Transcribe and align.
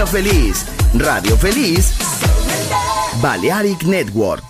Música 0.00 0.06
feliz, 0.06 0.64
radio 0.94 1.36
feliz, 1.36 1.92
Balearic 3.20 3.86
Network. 3.86 4.49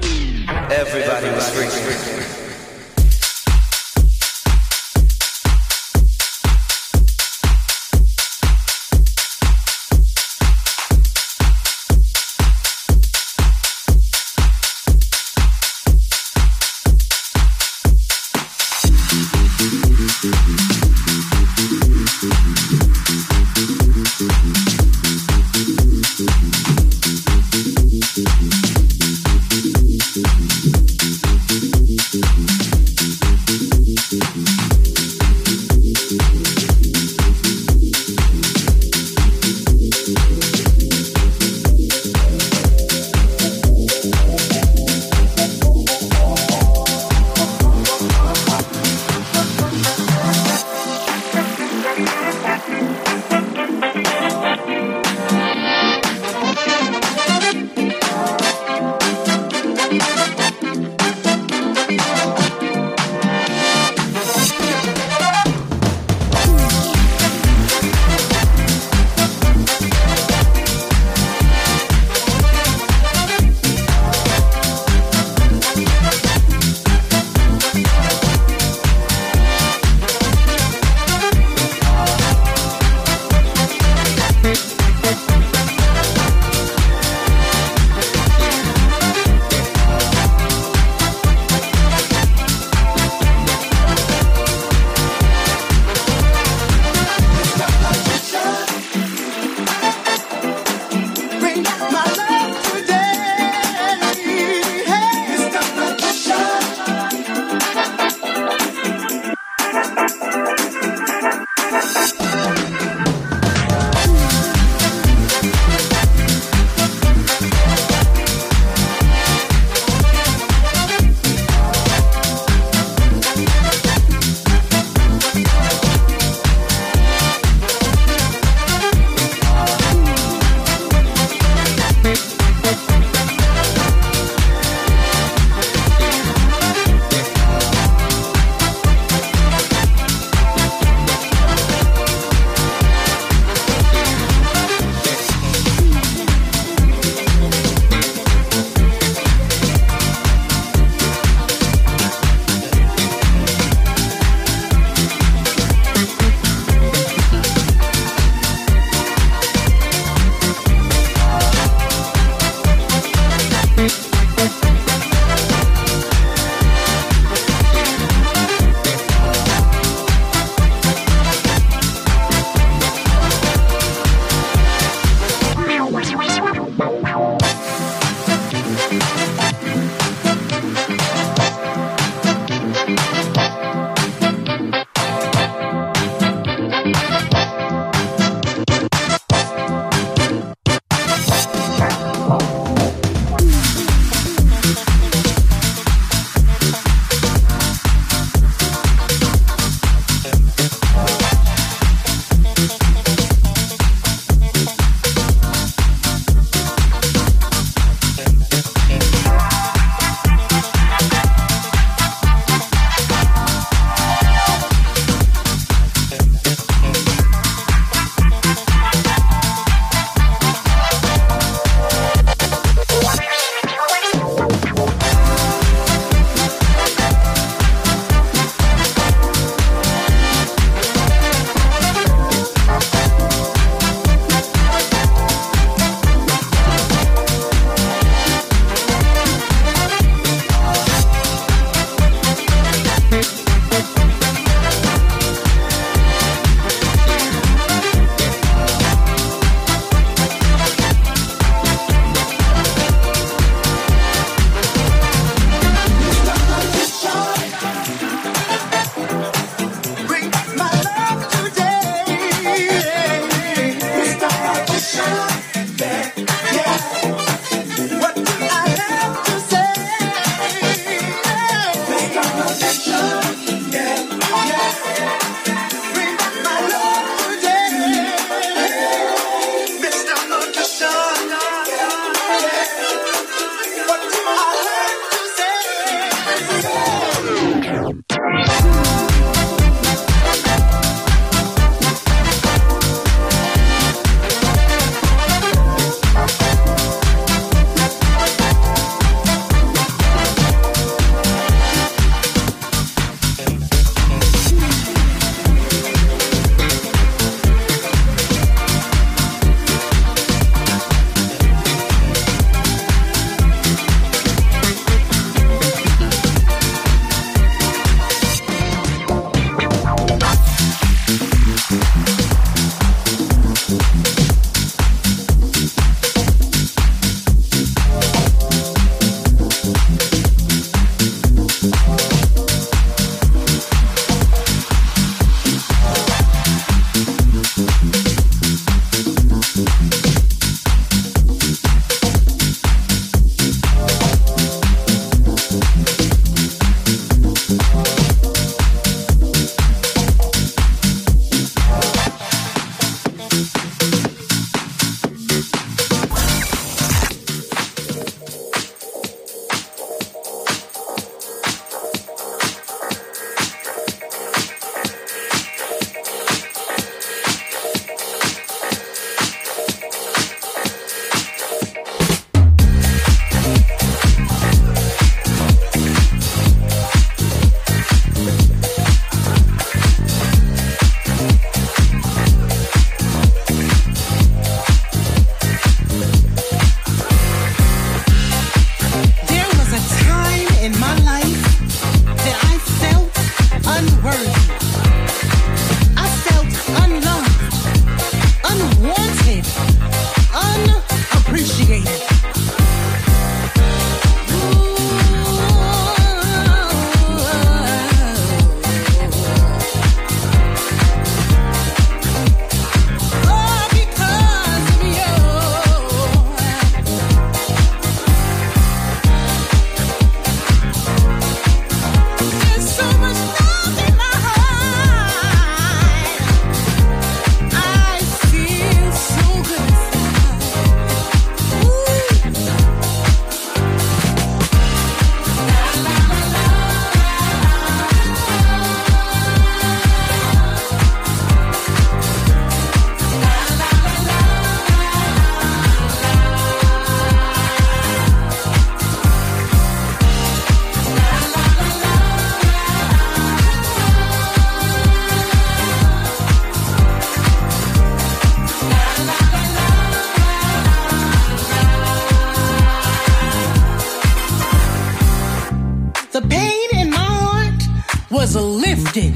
lifted. 468.75 469.13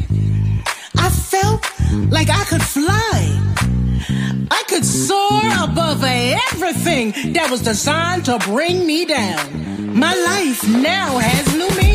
I 0.98 1.10
felt 1.10 1.62
like 2.12 2.30
I 2.30 2.44
could 2.44 2.62
fly. 2.62 3.18
I 4.52 4.64
could 4.68 4.84
soar 4.84 5.48
above 5.64 6.04
everything 6.04 7.34
that 7.34 7.48
was 7.50 7.62
designed 7.62 8.26
to 8.26 8.38
bring 8.40 8.86
me 8.86 9.06
down. 9.06 9.98
My 9.98 10.14
life 10.14 10.68
now 10.68 11.18
has 11.20 11.46
new 11.56 11.70
meaning. 11.82 11.95